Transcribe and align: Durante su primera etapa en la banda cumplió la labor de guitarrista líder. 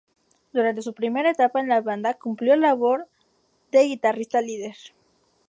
Durante 0.51 0.81
su 0.81 0.95
primera 0.95 1.29
etapa 1.29 1.59
en 1.59 1.69
la 1.69 1.79
banda 1.79 2.15
cumplió 2.15 2.55
la 2.55 2.69
labor 2.69 3.07
de 3.71 3.83
guitarrista 3.83 4.41
líder. 4.41 4.73